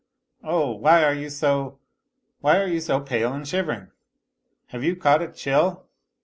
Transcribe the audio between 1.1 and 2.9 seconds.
you so... why are you